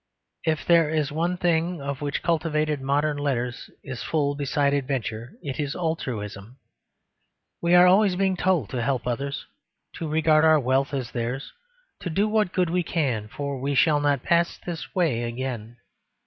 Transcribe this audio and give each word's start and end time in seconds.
If 0.45 0.65
there 0.65 0.89
is 0.89 1.11
one 1.11 1.37
thing 1.37 1.79
of 1.79 2.01
which 2.01 2.23
cultivated 2.23 2.81
modern 2.81 3.17
letters 3.17 3.69
is 3.83 4.01
full 4.01 4.33
besides 4.33 4.75
adventure 4.75 5.33
it 5.43 5.59
is 5.59 5.75
altruism. 5.75 6.57
We 7.61 7.75
are 7.75 7.85
always 7.85 8.15
being 8.15 8.35
told 8.35 8.69
to 8.71 8.81
help 8.81 9.05
others, 9.05 9.45
to 9.97 10.09
regard 10.09 10.43
our 10.43 10.59
wealth 10.59 10.91
as 10.95 11.11
theirs, 11.11 11.53
to 11.99 12.09
do 12.09 12.27
what 12.27 12.51
good 12.51 12.71
we 12.71 12.81
can, 12.81 13.27
for 13.27 13.59
we 13.61 13.75
shall 13.75 13.99
not 13.99 14.23
pass 14.23 14.57
this 14.57 14.95
way 14.95 15.21
again. 15.21 15.77